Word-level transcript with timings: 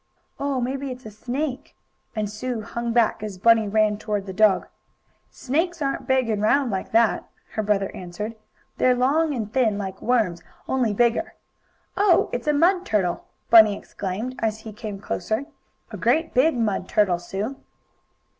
"Oh, 0.39 0.59
maybe 0.59 0.89
it's 0.89 1.05
a 1.05 1.11
snake!" 1.11 1.75
and 2.15 2.27
Sue 2.27 2.61
hung 2.61 2.91
back 2.91 3.21
as 3.21 3.37
Bunny 3.37 3.67
ran 3.67 3.99
toward 3.99 4.25
the 4.25 4.33
dog. 4.33 4.65
"Snakes 5.29 5.79
aren't 5.79 6.07
big 6.07 6.27
and 6.27 6.41
round 6.41 6.71
like 6.71 6.89
that," 6.91 7.29
her 7.51 7.61
brother 7.61 7.91
answered. 7.95 8.33
"They're 8.77 8.95
long 8.95 9.31
and 9.35 9.53
thin, 9.53 9.77
like 9.77 10.01
worms, 10.01 10.41
only 10.67 10.91
bigger." 10.91 11.35
"Oh, 11.95 12.29
it's 12.33 12.47
a 12.47 12.51
mud 12.53 12.83
turtle!" 12.83 13.25
Bunny 13.51 13.77
exclaimed 13.77 14.33
as 14.39 14.61
he 14.61 14.73
came 14.73 14.99
closer, 14.99 15.45
"A 15.91 15.97
great 15.97 16.33
big 16.33 16.57
mud 16.57 16.89
turtle, 16.89 17.19
Sue." 17.19 17.57